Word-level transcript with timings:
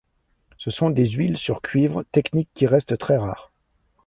Ce 0.57 0.71
sont 0.71 0.89
des 0.89 1.07
huiles 1.11 1.37
sur 1.37 1.61
cuivre, 1.61 2.01
technique 2.11 2.49
qui 2.55 2.65
reste 2.65 2.97
très 2.97 3.17
rare. 3.17 3.51